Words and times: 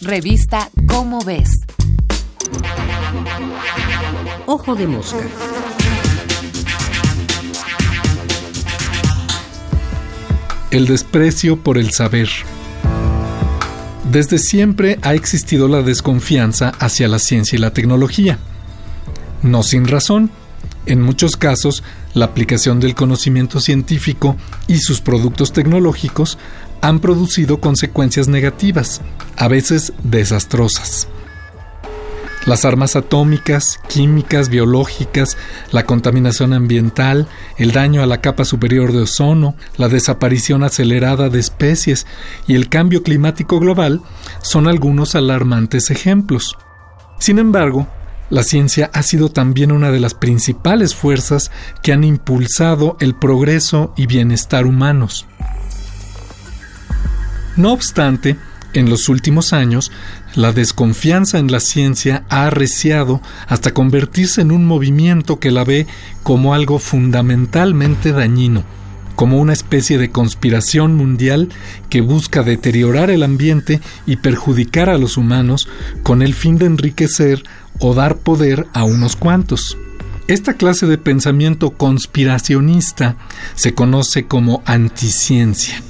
Revista 0.00 0.70
Cómo 0.86 1.24
ves. 1.24 1.50
Ojo 4.46 4.76
de 4.76 4.86
mosca. 4.86 5.18
El 10.70 10.86
desprecio 10.86 11.56
por 11.56 11.78
el 11.78 11.90
saber. 11.90 12.28
Desde 14.12 14.38
siempre 14.38 15.00
ha 15.02 15.14
existido 15.14 15.66
la 15.66 15.82
desconfianza 15.82 16.68
hacia 16.78 17.08
la 17.08 17.18
ciencia 17.18 17.56
y 17.56 17.60
la 17.60 17.72
tecnología. 17.72 18.38
No 19.42 19.64
sin 19.64 19.88
razón. 19.88 20.30
En 20.88 21.02
muchos 21.02 21.36
casos, 21.36 21.82
la 22.14 22.24
aplicación 22.24 22.80
del 22.80 22.94
conocimiento 22.94 23.60
científico 23.60 24.36
y 24.68 24.78
sus 24.78 25.02
productos 25.02 25.52
tecnológicos 25.52 26.38
han 26.80 27.00
producido 27.00 27.60
consecuencias 27.60 28.26
negativas, 28.26 29.02
a 29.36 29.48
veces 29.48 29.92
desastrosas. 30.02 31.06
Las 32.46 32.64
armas 32.64 32.96
atómicas, 32.96 33.78
químicas, 33.86 34.48
biológicas, 34.48 35.36
la 35.72 35.84
contaminación 35.84 36.54
ambiental, 36.54 37.28
el 37.58 37.72
daño 37.72 38.02
a 38.02 38.06
la 38.06 38.22
capa 38.22 38.46
superior 38.46 38.92
de 38.92 39.02
ozono, 39.02 39.56
la 39.76 39.90
desaparición 39.90 40.62
acelerada 40.62 41.28
de 41.28 41.38
especies 41.38 42.06
y 42.46 42.54
el 42.54 42.70
cambio 42.70 43.02
climático 43.02 43.60
global 43.60 44.00
son 44.40 44.66
algunos 44.66 45.14
alarmantes 45.14 45.90
ejemplos. 45.90 46.56
Sin 47.18 47.38
embargo, 47.38 47.86
la 48.30 48.42
ciencia 48.42 48.90
ha 48.92 49.02
sido 49.02 49.30
también 49.30 49.72
una 49.72 49.90
de 49.90 50.00
las 50.00 50.14
principales 50.14 50.94
fuerzas 50.94 51.50
que 51.82 51.92
han 51.92 52.04
impulsado 52.04 52.96
el 53.00 53.14
progreso 53.14 53.94
y 53.96 54.06
bienestar 54.06 54.66
humanos. 54.66 55.26
No 57.56 57.72
obstante, 57.72 58.36
en 58.74 58.90
los 58.90 59.08
últimos 59.08 59.52
años, 59.52 59.90
la 60.34 60.52
desconfianza 60.52 61.38
en 61.38 61.50
la 61.50 61.58
ciencia 61.58 62.24
ha 62.28 62.46
arreciado 62.46 63.22
hasta 63.46 63.72
convertirse 63.72 64.42
en 64.42 64.52
un 64.52 64.66
movimiento 64.66 65.40
que 65.40 65.50
la 65.50 65.64
ve 65.64 65.86
como 66.22 66.54
algo 66.54 66.78
fundamentalmente 66.78 68.12
dañino, 68.12 68.62
como 69.16 69.38
una 69.38 69.54
especie 69.54 69.98
de 69.98 70.10
conspiración 70.10 70.94
mundial 70.94 71.48
que 71.88 72.02
busca 72.02 72.42
deteriorar 72.42 73.10
el 73.10 73.22
ambiente 73.22 73.80
y 74.06 74.16
perjudicar 74.16 74.90
a 74.90 74.98
los 74.98 75.16
humanos 75.16 75.66
con 76.02 76.22
el 76.22 76.34
fin 76.34 76.58
de 76.58 76.66
enriquecer 76.66 77.42
o 77.80 77.94
dar 77.94 78.18
poder 78.18 78.66
a 78.72 78.84
unos 78.84 79.16
cuantos. 79.16 79.76
Esta 80.26 80.54
clase 80.54 80.86
de 80.86 80.98
pensamiento 80.98 81.70
conspiracionista 81.70 83.16
se 83.54 83.74
conoce 83.74 84.26
como 84.26 84.62
anticiencia 84.66 85.82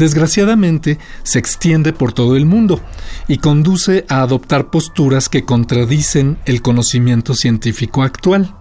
desgraciadamente 0.00 0.98
se 1.22 1.38
extiende 1.38 1.92
por 1.92 2.12
todo 2.12 2.34
el 2.34 2.46
mundo 2.46 2.80
y 3.28 3.36
conduce 3.36 4.06
a 4.08 4.22
adoptar 4.22 4.70
posturas 4.70 5.28
que 5.28 5.44
contradicen 5.44 6.38
el 6.46 6.62
conocimiento 6.62 7.34
científico 7.34 8.02
actual. 8.02 8.56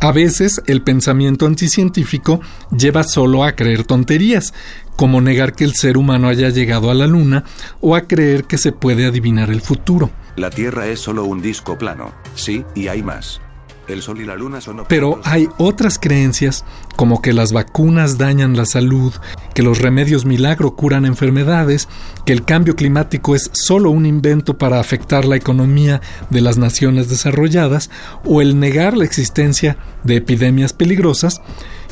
A 0.00 0.12
veces 0.12 0.60
el 0.66 0.82
pensamiento 0.82 1.46
anticientífico 1.46 2.40
lleva 2.76 3.04
solo 3.04 3.44
a 3.44 3.52
creer 3.52 3.84
tonterías, 3.84 4.52
como 4.96 5.20
negar 5.20 5.54
que 5.54 5.64
el 5.64 5.74
ser 5.74 5.96
humano 5.96 6.28
haya 6.28 6.50
llegado 6.50 6.90
a 6.90 6.94
la 6.94 7.06
Luna 7.06 7.44
o 7.80 7.94
a 7.94 8.02
creer 8.02 8.44
que 8.44 8.58
se 8.58 8.72
puede 8.72 9.06
adivinar 9.06 9.50
el 9.50 9.62
futuro. 9.62 10.10
La 10.36 10.50
Tierra 10.50 10.86
es 10.86 11.00
solo 11.00 11.24
un 11.24 11.40
disco 11.40 11.78
plano, 11.78 12.12
sí, 12.34 12.62
y 12.74 12.88
hay 12.88 13.02
más. 13.02 13.40
El 13.88 14.02
Sol 14.02 14.20
y 14.20 14.26
la 14.26 14.34
Luna 14.34 14.60
son 14.60 14.84
Pero 14.86 15.18
hay 15.24 15.48
otras 15.56 15.98
creencias, 15.98 16.62
como 16.94 17.22
que 17.22 17.32
las 17.32 17.52
vacunas 17.52 18.18
dañan 18.18 18.54
la 18.54 18.66
salud, 18.66 19.14
que 19.54 19.62
los 19.62 19.78
remedios 19.80 20.26
milagro 20.26 20.76
curan 20.76 21.06
enfermedades, 21.06 21.88
que 22.26 22.34
el 22.34 22.44
cambio 22.44 22.76
climático 22.76 23.34
es 23.34 23.50
solo 23.54 23.90
un 23.90 24.04
invento 24.04 24.58
para 24.58 24.78
afectar 24.78 25.24
la 25.24 25.36
economía 25.36 26.02
de 26.28 26.42
las 26.42 26.58
naciones 26.58 27.08
desarrolladas, 27.08 27.90
o 28.26 28.42
el 28.42 28.60
negar 28.60 28.94
la 28.94 29.06
existencia 29.06 29.78
de 30.04 30.16
epidemias 30.16 30.74
peligrosas 30.74 31.40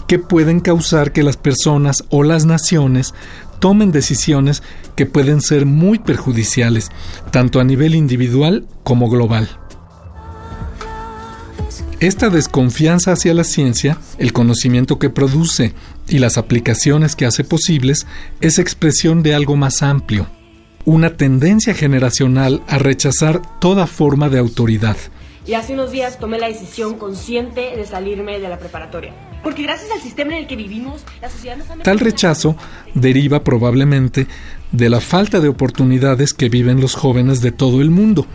que 0.06 0.18
pueden 0.18 0.60
causar 0.60 1.12
que 1.12 1.22
las 1.22 1.36
personas 1.36 2.04
o 2.10 2.22
las 2.22 2.44
naciones 2.44 3.14
tomen 3.64 3.92
decisiones 3.92 4.62
que 4.94 5.06
pueden 5.06 5.40
ser 5.40 5.64
muy 5.64 5.98
perjudiciales, 5.98 6.90
tanto 7.30 7.60
a 7.60 7.64
nivel 7.64 7.94
individual 7.94 8.66
como 8.82 9.08
global. 9.08 9.48
Esta 11.98 12.28
desconfianza 12.28 13.12
hacia 13.12 13.32
la 13.32 13.42
ciencia, 13.42 13.96
el 14.18 14.34
conocimiento 14.34 14.98
que 14.98 15.08
produce 15.08 15.72
y 16.10 16.18
las 16.18 16.36
aplicaciones 16.36 17.16
que 17.16 17.24
hace 17.24 17.42
posibles 17.42 18.06
es 18.42 18.58
expresión 18.58 19.22
de 19.22 19.34
algo 19.34 19.56
más 19.56 19.82
amplio, 19.82 20.26
una 20.84 21.16
tendencia 21.16 21.72
generacional 21.72 22.62
a 22.68 22.76
rechazar 22.76 23.40
toda 23.60 23.86
forma 23.86 24.28
de 24.28 24.40
autoridad. 24.40 24.98
Y 25.46 25.54
hace 25.54 25.72
unos 25.72 25.90
días 25.90 26.18
tomé 26.18 26.38
la 26.38 26.48
decisión 26.48 26.98
consciente 26.98 27.74
de 27.74 27.86
salirme 27.86 28.40
de 28.40 28.48
la 28.50 28.58
preparatoria. 28.58 29.14
Porque 29.44 29.62
gracias 29.62 29.90
al 29.92 30.00
sistema 30.00 30.32
en 30.32 30.38
el 30.38 30.46
que 30.46 30.56
vivimos, 30.56 31.04
la 31.20 31.30
sociedad 31.30 31.56
nos 31.56 31.70
ha 31.70 31.76
Tal 31.76 32.00
rechazo 32.00 32.56
deriva 32.94 33.44
probablemente 33.44 34.26
de 34.72 34.88
la 34.88 35.00
falta 35.00 35.38
de 35.38 35.48
oportunidades 35.48 36.32
que 36.32 36.48
viven 36.48 36.80
los 36.80 36.94
jóvenes 36.94 37.40
de 37.40 37.52
todo 37.52 37.80
el 37.80 37.90
mundo 37.90 38.26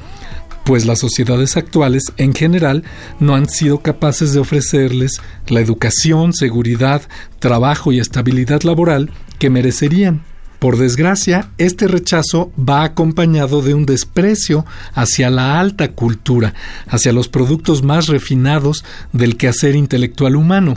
pues 0.69 0.86
las 0.86 1.00
sociedades 1.00 1.58
actuales 1.58 2.14
en 2.18 2.36
general 2.36 2.84
no 3.19 3.34
han 3.34 3.50
sido 3.50 3.80
capaces 3.80 4.34
de 4.34 4.40
ofrecerles 4.40 5.19
la 5.48 5.62
educación, 5.62 6.31
seguridad, 6.31 7.02
trabajo 7.40 7.92
y 7.92 8.00
estabilidad 8.00 8.62
laboral 8.62 9.09
que 9.40 9.50
merecerían. 9.50 10.22
Por 10.59 10.78
desgracia, 10.78 11.50
este 11.58 11.88
rechazo 11.88 12.52
va 12.56 12.84
acompañado 12.84 13.62
de 13.64 13.74
un 13.74 13.86
desprecio 13.86 14.66
hacia 14.94 15.30
la 15.30 15.59
alta 15.59 15.94
cultura, 15.94 16.53
hacia 16.88 17.14
los 17.14 17.30
productos 17.30 17.81
más 17.81 18.08
refinados 18.08 18.86
del 19.14 19.38
quehacer 19.38 19.75
intelectual 19.75 20.36
humano, 20.36 20.75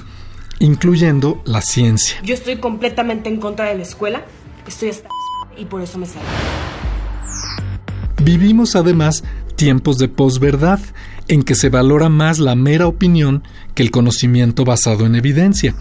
incluyendo 0.62 1.42
la 1.44 1.60
ciencia. 1.60 2.16
Yo 2.22 2.34
estoy 2.34 2.56
completamente 2.56 3.28
en 3.28 3.38
contra 3.38 3.66
de 3.66 3.74
la 3.74 3.82
escuela, 3.82 4.22
estoy 4.66 4.90
hasta 4.90 5.08
y 5.56 5.64
por 5.64 5.82
eso 5.82 5.98
me 5.98 6.06
salgo. 6.06 6.28
Vivimos 8.22 8.76
además 8.76 9.24
tiempos 9.56 9.98
de 9.98 10.08
posverdad, 10.08 10.78
en 11.26 11.42
que 11.42 11.56
se 11.56 11.68
valora 11.68 12.08
más 12.08 12.38
la 12.38 12.54
mera 12.54 12.86
opinión 12.86 13.42
que 13.74 13.82
el 13.82 13.90
conocimiento 13.90 14.64
basado 14.64 15.04
en 15.04 15.16
evidencia. 15.16 15.74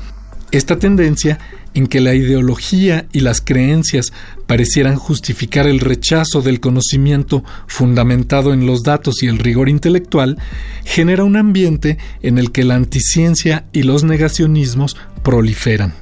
Esta 0.51 0.77
tendencia 0.77 1.39
en 1.73 1.87
que 1.87 2.01
la 2.01 2.13
ideología 2.13 3.05
y 3.13 3.21
las 3.21 3.39
creencias 3.39 4.11
parecieran 4.47 4.97
justificar 4.97 5.67
el 5.67 5.79
rechazo 5.79 6.41
del 6.41 6.59
conocimiento 6.59 7.43
fundamentado 7.67 8.53
en 8.53 8.65
los 8.65 8.83
datos 8.83 9.23
y 9.23 9.27
el 9.27 9.39
rigor 9.39 9.69
intelectual, 9.69 10.37
genera 10.83 11.23
un 11.23 11.37
ambiente 11.37 11.97
en 12.21 12.37
el 12.37 12.51
que 12.51 12.65
la 12.65 12.75
anticiencia 12.75 13.65
y 13.71 13.83
los 13.83 14.03
negacionismos 14.03 14.97
proliferan. 15.23 15.93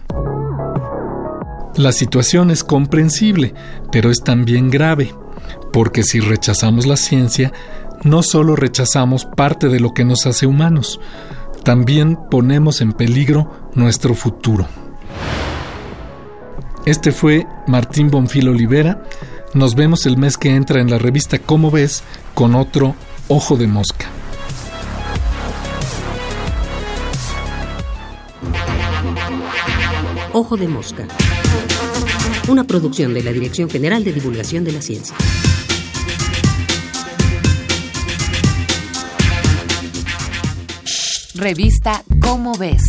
La 1.76 1.92
situación 1.92 2.50
es 2.50 2.64
comprensible, 2.64 3.54
pero 3.92 4.10
es 4.10 4.24
también 4.24 4.72
grave 4.72 5.14
porque 5.72 6.04
si 6.04 6.20
rechazamos 6.20 6.86
la 6.86 6.98
ciencia, 6.98 7.52
no 8.04 8.24
solo 8.24 8.56
rechazamos 8.56 9.26
parte 9.26 9.70
de 9.70 9.80
lo 9.80 9.94
que 9.94 10.06
nos 10.06 10.26
hace 10.26 10.46
humanos, 10.46 11.00
también 11.64 12.18
ponemos 12.30 12.82
en 12.82 12.94
peligro 12.94 13.70
nuestro 13.76 14.14
futuro. 14.16 14.68
Este 16.86 17.12
fue 17.12 17.46
Martín 17.68 18.10
Bonfil 18.10 18.48
Olivera. 18.50 19.04
Nos 19.54 19.76
vemos 19.76 20.06
el 20.06 20.18
mes 20.18 20.38
que 20.38 20.56
entra 20.56 20.82
en 20.82 20.90
la 20.90 20.98
revista 20.98 21.40
Cómo 21.40 21.72
ves 21.72 22.04
con 22.34 22.56
otro 22.56 22.96
Ojo 23.28 23.58
de 23.58 23.68
Mosca. 23.68 24.08
Ojo 30.34 30.58
de 30.58 30.68
Mosca. 30.68 31.08
Una 32.48 32.64
producción 32.64 33.14
de 33.14 33.24
la 33.24 33.32
Dirección 33.32 33.70
General 33.70 34.04
de 34.04 34.14
Divulgación 34.14 34.64
de 34.64 34.72
la 34.72 34.82
Ciencia. 34.82 35.16
Revista 41.40 42.04
Cómo 42.22 42.52
ves. 42.54 42.84